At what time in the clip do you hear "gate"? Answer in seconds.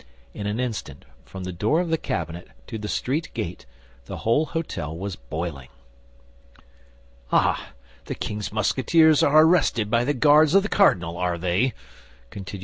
3.35-3.67